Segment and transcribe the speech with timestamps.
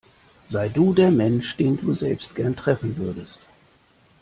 [0.47, 3.45] Sei du der Mensch, den du selbst gern treffen würdest.